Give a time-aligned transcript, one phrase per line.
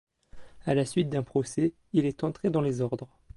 [0.65, 3.19] À la suite d'un procès, il est entré dans les ordres.